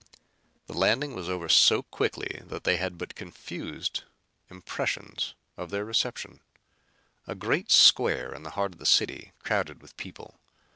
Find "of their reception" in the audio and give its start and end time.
5.57-6.39